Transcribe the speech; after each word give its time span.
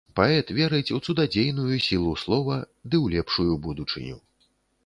Паэт 0.17 0.47
верыць 0.59 0.93
у 0.95 0.97
цудадзейную 1.05 1.77
сілу 1.87 2.13
слова 2.23 2.57
ды 2.89 2.95
ў 3.05 3.17
лепшую 3.17 3.53
будучыню. 3.67 4.17